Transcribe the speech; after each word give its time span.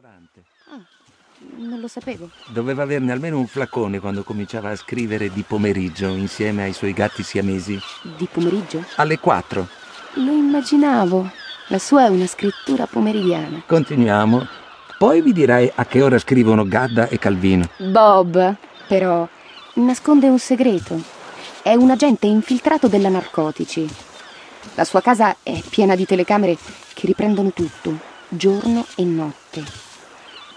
Morante. 0.00 0.44
Ah, 0.70 0.80
non 1.56 1.80
lo 1.80 1.88
sapevo. 1.88 2.30
Doveva 2.52 2.84
averne 2.84 3.10
almeno 3.10 3.36
un 3.36 3.48
flacone 3.48 3.98
quando 3.98 4.22
cominciava 4.22 4.70
a 4.70 4.76
scrivere 4.76 5.32
di 5.32 5.42
pomeriggio 5.42 6.06
insieme 6.06 6.62
ai 6.62 6.72
suoi 6.72 6.92
gatti 6.92 7.24
siamesi. 7.24 7.76
Di 8.16 8.28
pomeriggio? 8.30 8.84
Alle 8.94 9.18
4. 9.18 9.66
Lo 10.12 10.30
immaginavo. 10.30 11.28
La 11.66 11.80
sua 11.80 12.04
è 12.04 12.08
una 12.10 12.28
scrittura 12.28 12.86
pomeridiana. 12.86 13.64
Continuiamo. 13.66 14.46
Poi 14.98 15.20
vi 15.20 15.32
direi 15.32 15.68
a 15.74 15.84
che 15.84 16.00
ora 16.00 16.20
scrivono 16.20 16.64
Gadda 16.64 17.08
e 17.08 17.18
Calvino. 17.18 17.68
Bob, 17.78 18.54
però, 18.86 19.28
nasconde 19.74 20.28
un 20.28 20.38
segreto. 20.38 21.02
È 21.60 21.74
un 21.74 21.90
agente 21.90 22.28
infiltrato 22.28 22.86
della 22.86 23.08
narcotici. 23.08 23.84
La 24.76 24.84
sua 24.84 25.00
casa 25.00 25.38
è 25.42 25.60
piena 25.68 25.96
di 25.96 26.06
telecamere 26.06 26.56
che 26.94 27.06
riprendono 27.08 27.50
tutto, 27.50 27.98
giorno 28.28 28.86
e 28.94 29.02
notte. 29.02 29.86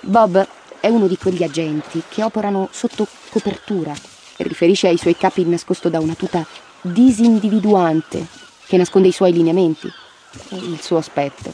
Bob 0.01 0.47
è 0.79 0.87
uno 0.87 1.07
di 1.07 1.17
quegli 1.17 1.43
agenti 1.43 2.01
che 2.09 2.23
operano 2.23 2.69
sotto 2.71 3.07
copertura 3.29 3.93
riferisce 4.37 4.87
ai 4.87 4.97
suoi 4.97 5.15
capi 5.15 5.45
nascosto 5.45 5.89
da 5.89 5.99
una 5.99 6.15
tuta 6.15 6.45
disindividuante 6.81 8.25
che 8.65 8.77
nasconde 8.77 9.09
i 9.09 9.11
suoi 9.11 9.33
lineamenti 9.33 9.91
e 10.49 10.55
il 10.55 10.81
suo 10.81 10.97
aspetto. 10.97 11.53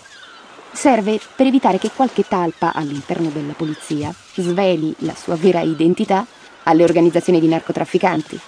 Serve 0.72 1.20
per 1.36 1.48
evitare 1.48 1.78
che 1.78 1.92
qualche 1.94 2.26
talpa 2.26 2.72
all'interno 2.74 3.30
della 3.30 3.54
polizia 3.54 4.14
sveli 4.34 4.96
la 5.00 5.16
sua 5.16 5.36
vera 5.36 5.62
identità 5.62 6.26
alle 6.64 6.84
organizzazioni 6.84 7.40
di 7.40 7.48
narcotrafficanti. 7.48 8.40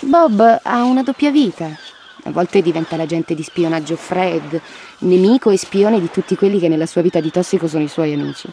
Bob 0.00 0.60
ha 0.62 0.82
una 0.82 1.02
doppia 1.02 1.30
vita. 1.30 1.66
A 2.26 2.30
volte 2.30 2.62
diventa 2.62 2.96
l'agente 2.96 3.34
di 3.34 3.42
spionaggio 3.42 3.96
Fred, 3.96 4.60
nemico 5.00 5.50
e 5.50 5.58
spione 5.58 6.00
di 6.00 6.10
tutti 6.10 6.36
quelli 6.36 6.58
che 6.58 6.68
nella 6.68 6.86
sua 6.86 7.02
vita 7.02 7.20
di 7.20 7.30
tossico 7.30 7.68
sono 7.68 7.84
i 7.84 7.88
suoi 7.88 8.14
amici. 8.14 8.50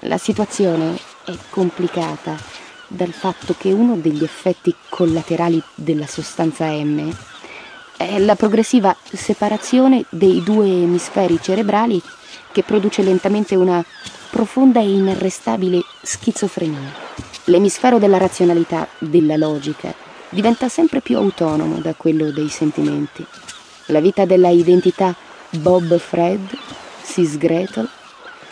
La 0.00 0.18
situazione 0.18 0.98
è 1.24 1.32
complicata 1.50 2.36
dal 2.88 3.12
fatto 3.12 3.54
che 3.56 3.72
uno 3.72 3.96
degli 3.96 4.24
effetti 4.24 4.74
collaterali 4.88 5.62
della 5.74 6.06
sostanza 6.06 6.66
M 6.66 7.14
è 7.96 8.18
la 8.18 8.34
progressiva 8.34 8.94
separazione 9.04 10.04
dei 10.10 10.42
due 10.42 10.66
emisferi 10.66 11.38
cerebrali 11.40 12.02
che 12.50 12.64
produce 12.64 13.02
lentamente 13.02 13.54
una 13.54 13.84
profonda 14.30 14.80
e 14.80 14.90
inarrestabile 14.90 15.80
schizofrenia. 16.02 16.92
L'emisfero 17.44 17.98
della 17.98 18.18
razionalità, 18.18 18.88
della 18.98 19.36
logica, 19.36 19.94
diventa 20.28 20.68
sempre 20.68 21.00
più 21.00 21.16
autonomo 21.16 21.76
da 21.76 21.94
quello 21.94 22.32
dei 22.32 22.48
sentimenti. 22.48 23.24
La 23.86 24.00
vita 24.00 24.24
della 24.24 24.48
identità 24.48 25.14
Bob 25.50 25.96
Fred 25.98 26.50
si 27.00 27.24
sgretola 27.24 28.02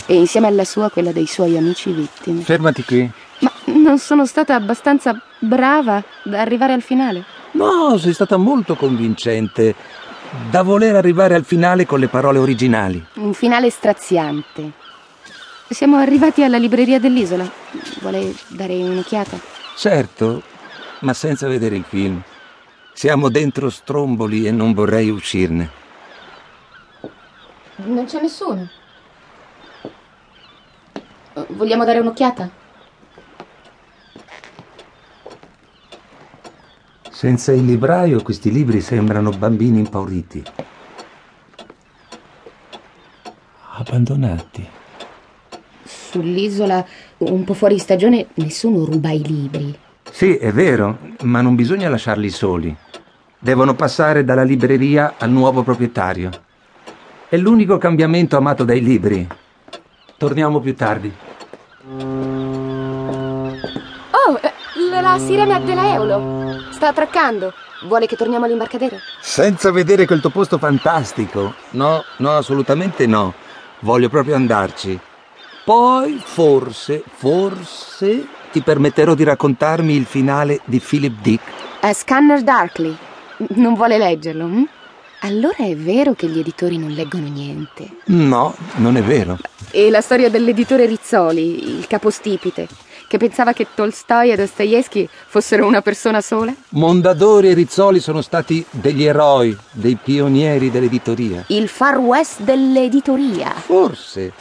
e 0.07 0.15
insieme 0.15 0.47
alla 0.47 0.65
sua 0.65 0.91
quella 0.91 1.13
dei 1.13 1.27
suoi 1.27 1.57
amici 1.57 1.91
vittime. 1.93 2.43
Fermati 2.43 2.85
qui. 2.85 3.11
Ma 3.39 3.53
non 3.65 3.99
sono 3.99 4.27
stata 4.27 4.55
abbastanza 4.55 5.21
brava 5.39 6.03
da 6.25 6.41
arrivare 6.41 6.73
al 6.73 6.83
finale? 6.83 7.25
No, 7.53 7.97
sei 7.99 8.13
stata 8.13 8.37
molto 8.37 8.77
convincente. 8.77 9.75
Da 10.51 10.63
voler 10.63 10.97
arrivare 10.97 11.35
al 11.35 11.45
finale 11.45 11.85
con 11.85 12.01
le 12.01 12.09
parole 12.09 12.39
originali. 12.39 13.05
Un 13.15 13.35
finale 13.35 13.69
straziante. 13.71 14.71
Siamo 15.69 15.97
arrivati 15.97 16.43
alla 16.43 16.59
libreria 16.59 16.99
dell'isola. 16.99 17.51
Vuole 18.01 18.35
dare 18.49 18.75
un'occhiata? 18.77 19.39
Certo, 19.77 20.43
ma 21.01 21.13
senza 21.15 21.49
vedere 21.49 21.77
il 21.77 21.85
film. 21.87 22.21
Siamo 22.93 23.31
dentro 23.31 23.71
stromboli 23.71 24.47
e 24.47 24.51
non 24.51 24.75
vorrei 24.75 25.09
uscirne. 25.11 25.71
Non 27.77 28.05
c'è 28.05 28.21
nessuno. 28.21 28.69
Vogliamo 31.49 31.85
dare 31.85 31.99
un'occhiata? 32.01 32.51
Senza 37.11 37.53
il 37.53 37.65
libraio 37.65 38.21
questi 38.23 38.51
libri 38.51 38.81
sembrano 38.81 39.31
bambini 39.31 39.79
impauriti. 39.79 40.43
Abbandonati. 43.75 44.69
Sull'isola, 45.85 46.85
un 47.19 47.45
po' 47.45 47.55
fuori 47.55 47.79
stagione, 47.79 48.27
nessuno 48.35 48.85
ruba 48.85 49.11
i 49.11 49.23
libri. 49.23 49.79
Sì, 50.11 50.37
è 50.37 50.53
vero, 50.53 50.99
ma 51.23 51.41
non 51.41 51.55
bisogna 51.55 51.89
lasciarli 51.89 52.29
soli. 52.29 52.77
Devono 53.39 53.75
passare 53.75 54.25
dalla 54.25 54.43
libreria 54.43 55.15
al 55.17 55.31
nuovo 55.31 55.63
proprietario. 55.63 56.31
È 57.29 57.37
l'unico 57.37 57.79
cambiamento 57.79 58.37
amato 58.37 58.65
dai 58.65 58.83
libri. 58.83 59.27
Torniamo 60.23 60.61
più 60.61 60.77
tardi. 60.77 61.13
Oh, 64.13 64.39
eh, 64.41 64.53
la 65.01 65.19
sirena 65.19 65.59
della 65.59 65.95
Eolo. 65.95 66.63
Sta 66.71 66.91
attraccando. 66.91 67.53
Vuole 67.89 68.07
che 68.07 68.15
torniamo 68.15 68.45
all'imbarcadero? 68.45 68.99
Senza 69.21 69.73
vedere 69.73 70.07
quel 70.07 70.21
tuo 70.21 70.31
posto 70.31 70.59
fantastico. 70.59 71.55
No, 71.71 72.05
no, 72.19 72.37
assolutamente 72.37 73.05
no. 73.09 73.35
Voglio 73.81 74.09
proprio 74.09 74.37
andarci. 74.37 74.97
Poi, 75.65 76.23
forse, 76.25 77.03
forse 77.05 78.25
ti 78.53 78.61
permetterò 78.61 79.15
di 79.15 79.25
raccontarmi 79.25 79.93
il 79.93 80.05
finale 80.05 80.61
di 80.67 80.79
Philip 80.79 81.21
Dick. 81.21 81.43
A 81.81 81.93
Scanner 81.93 82.43
Darkly. 82.43 82.97
Non 83.57 83.75
vuole 83.75 83.99
leggerlo? 83.99 84.45
Hm? 84.45 84.69
Allora 85.23 85.57
è 85.57 85.75
vero 85.75 86.15
che 86.15 86.29
gli 86.29 86.39
editori 86.39 86.79
non 86.79 86.91
leggono 86.91 87.27
niente. 87.27 87.89
No, 88.05 88.55
non 88.77 88.97
è 88.97 89.03
vero. 89.03 89.37
E 89.75 89.89
la 89.89 90.03
storia 90.03 90.29
dell'editore 90.29 90.85
Rizzoli, 90.85 91.79
il 91.79 91.87
capostipite, 91.87 92.69
che 93.09 93.17
pensava 93.17 93.55
che 93.55 93.69
Tolstoi 93.75 94.31
e 94.31 94.37
Dostoevsky 94.37 95.09
fossero 95.27 95.67
una 95.67 95.81
persona 95.81 96.21
sola? 96.21 96.55
Mondadori 96.71 97.49
e 97.49 97.55
Rizzoli 97.55 97.99
sono 97.99 98.21
stati 98.21 98.63
degli 98.69 99.05
eroi, 99.05 99.57
dei 99.71 99.97
pionieri 99.97 100.71
dell'editoria. 100.71 101.45
Il 101.47 101.69
Far 101.69 101.97
West 101.97 102.43
dell'editoria. 102.43 103.51
Forse, 103.53 104.35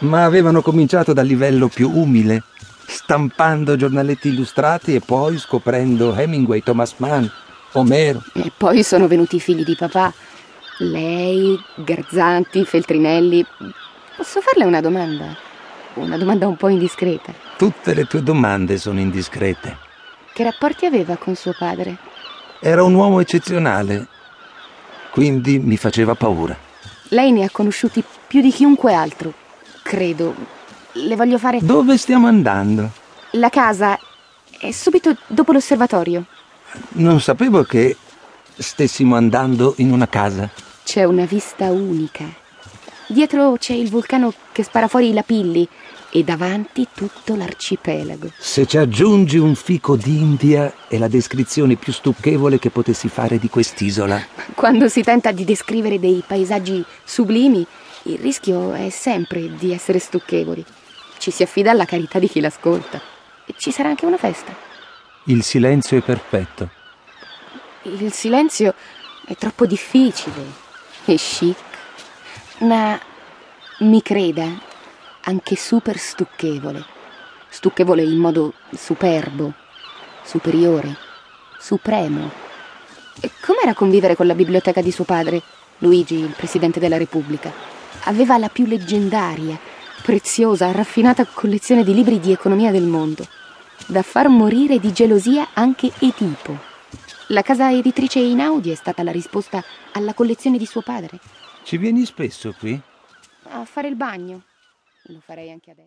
ma 0.00 0.24
avevano 0.24 0.62
cominciato 0.62 1.12
dal 1.12 1.26
livello 1.26 1.68
più 1.68 1.88
umile, 1.88 2.42
stampando 2.84 3.76
giornaletti 3.76 4.30
illustrati 4.30 4.96
e 4.96 5.00
poi 5.00 5.38
scoprendo 5.38 6.12
Hemingway, 6.12 6.60
Thomas 6.60 6.94
Mann, 6.96 7.24
Omero. 7.74 8.20
E 8.32 8.50
poi 8.56 8.82
sono 8.82 9.06
venuti 9.06 9.36
i 9.36 9.40
figli 9.40 9.62
di 9.62 9.76
papà. 9.76 10.12
Lei, 10.78 11.56
Garzanti, 11.76 12.64
Feltrinelli. 12.64 13.46
Posso 14.22 14.40
farle 14.40 14.64
una 14.64 14.80
domanda? 14.80 15.36
Una 15.94 16.16
domanda 16.16 16.46
un 16.46 16.54
po' 16.54 16.68
indiscreta. 16.68 17.34
Tutte 17.56 17.92
le 17.92 18.04
tue 18.04 18.22
domande 18.22 18.78
sono 18.78 19.00
indiscrete. 19.00 19.76
Che 20.32 20.44
rapporti 20.44 20.86
aveva 20.86 21.16
con 21.16 21.34
suo 21.34 21.52
padre? 21.58 21.96
Era 22.60 22.84
un 22.84 22.94
uomo 22.94 23.18
eccezionale, 23.18 24.06
quindi 25.10 25.58
mi 25.58 25.76
faceva 25.76 26.14
paura. 26.14 26.56
Lei 27.08 27.32
ne 27.32 27.42
ha 27.42 27.50
conosciuti 27.50 28.04
più 28.28 28.40
di 28.40 28.52
chiunque 28.52 28.94
altro, 28.94 29.32
credo. 29.82 30.32
Le 30.92 31.16
voglio 31.16 31.36
fare... 31.36 31.58
Dove 31.60 31.98
stiamo 31.98 32.28
andando? 32.28 32.90
La 33.32 33.48
casa 33.48 33.98
è 34.56 34.70
subito 34.70 35.16
dopo 35.26 35.50
l'osservatorio. 35.50 36.26
Non 36.90 37.20
sapevo 37.20 37.64
che 37.64 37.96
stessimo 38.56 39.16
andando 39.16 39.74
in 39.78 39.90
una 39.90 40.06
casa. 40.06 40.48
C'è 40.84 41.02
una 41.02 41.24
vista 41.24 41.72
unica. 41.72 42.41
Dietro 43.12 43.56
c'è 43.58 43.74
il 43.74 43.90
vulcano 43.90 44.32
che 44.52 44.62
spara 44.62 44.88
fuori 44.88 45.10
i 45.10 45.12
lapilli 45.12 45.68
e 46.10 46.24
davanti 46.24 46.88
tutto 46.94 47.34
l'arcipelago. 47.34 48.30
Se 48.38 48.64
ci 48.64 48.78
aggiungi 48.78 49.36
un 49.36 49.54
fico 49.54 49.96
d'India 49.96 50.72
è 50.88 50.96
la 50.96 51.08
descrizione 51.08 51.76
più 51.76 51.92
stucchevole 51.92 52.58
che 52.58 52.70
potessi 52.70 53.08
fare 53.08 53.38
di 53.38 53.50
quest'isola. 53.50 54.18
Quando 54.54 54.88
si 54.88 55.02
tenta 55.02 55.30
di 55.30 55.44
descrivere 55.44 56.00
dei 56.00 56.24
paesaggi 56.26 56.82
sublimi, 57.04 57.66
il 58.04 58.18
rischio 58.18 58.72
è 58.72 58.88
sempre 58.88 59.56
di 59.56 59.72
essere 59.74 59.98
stucchevoli. 59.98 60.64
Ci 61.18 61.30
si 61.30 61.42
affida 61.42 61.70
alla 61.70 61.84
carità 61.84 62.18
di 62.18 62.28
chi 62.28 62.40
l'ascolta. 62.40 62.98
E 63.44 63.52
ci 63.58 63.70
sarà 63.72 63.90
anche 63.90 64.06
una 64.06 64.16
festa. 64.16 64.56
Il 65.24 65.42
silenzio 65.42 65.98
è 65.98 66.00
perfetto. 66.00 66.70
Il 67.82 68.10
silenzio 68.10 68.72
è 69.26 69.36
troppo 69.36 69.66
difficile 69.66 70.60
e 71.04 71.16
chic, 71.16 71.56
ma 72.62 72.98
mi 73.80 74.02
creda, 74.02 74.46
anche 75.22 75.56
super 75.56 75.98
stucchevole. 75.98 76.84
Stucchevole 77.48 78.02
in 78.02 78.16
modo 78.16 78.54
superbo, 78.72 79.52
superiore, 80.22 80.96
supremo. 81.58 82.30
E 83.20 83.30
com'era 83.40 83.74
convivere 83.74 84.16
con 84.16 84.26
la 84.26 84.34
biblioteca 84.34 84.80
di 84.80 84.90
suo 84.90 85.04
padre, 85.04 85.42
Luigi, 85.78 86.14
il 86.14 86.34
presidente 86.36 86.80
della 86.80 86.96
Repubblica? 86.96 87.52
Aveva 88.04 88.38
la 88.38 88.48
più 88.48 88.66
leggendaria, 88.66 89.58
preziosa, 90.02 90.70
raffinata 90.70 91.26
collezione 91.26 91.84
di 91.84 91.94
libri 91.94 92.20
di 92.20 92.32
economia 92.32 92.70
del 92.70 92.84
mondo, 92.84 93.26
da 93.86 94.02
far 94.02 94.28
morire 94.28 94.78
di 94.78 94.92
gelosia 94.92 95.48
anche 95.52 95.92
Edipo. 95.98 96.70
La 97.28 97.42
casa 97.42 97.72
editrice 97.72 98.18
Inaudi 98.18 98.70
è 98.70 98.74
stata 98.74 99.02
la 99.02 99.10
risposta 99.10 99.62
alla 99.92 100.14
collezione 100.14 100.58
di 100.58 100.66
suo 100.66 100.82
padre. 100.82 101.18
Ci 101.64 101.76
vieni 101.78 102.04
spesso 102.04 102.52
qui? 102.52 102.78
A 103.44 103.64
fare 103.64 103.88
il 103.88 103.96
bagno. 103.96 104.42
Lo 105.04 105.20
farei 105.20 105.50
anche 105.50 105.70
adesso. 105.70 105.80